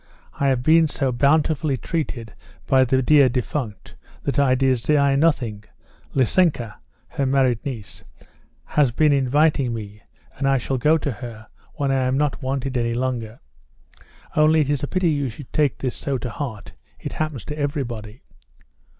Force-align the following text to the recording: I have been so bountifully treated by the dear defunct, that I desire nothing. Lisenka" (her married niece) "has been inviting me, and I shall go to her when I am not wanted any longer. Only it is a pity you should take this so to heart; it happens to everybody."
I 0.39 0.47
have 0.47 0.63
been 0.63 0.87
so 0.87 1.11
bountifully 1.11 1.77
treated 1.77 2.33
by 2.65 2.85
the 2.85 3.03
dear 3.03 3.29
defunct, 3.29 3.93
that 4.23 4.39
I 4.39 4.55
desire 4.55 5.15
nothing. 5.15 5.63
Lisenka" 6.15 6.77
(her 7.09 7.27
married 7.27 7.63
niece) 7.63 8.03
"has 8.65 8.91
been 8.91 9.13
inviting 9.13 9.75
me, 9.75 10.01
and 10.39 10.47
I 10.47 10.57
shall 10.57 10.79
go 10.79 10.97
to 10.97 11.11
her 11.11 11.45
when 11.75 11.91
I 11.91 12.05
am 12.07 12.17
not 12.17 12.41
wanted 12.41 12.77
any 12.79 12.95
longer. 12.95 13.41
Only 14.35 14.61
it 14.61 14.71
is 14.71 14.81
a 14.81 14.87
pity 14.87 15.09
you 15.11 15.29
should 15.29 15.53
take 15.53 15.77
this 15.77 15.97
so 15.97 16.17
to 16.17 16.31
heart; 16.31 16.73
it 16.99 17.13
happens 17.13 17.45
to 17.45 17.55
everybody." 17.59 18.23